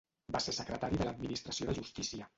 Va 0.35 0.39
ser 0.45 0.55
Secretari 0.59 1.01
de 1.03 1.09
l'Administració 1.09 1.69
de 1.71 1.77
Justícia. 1.83 2.29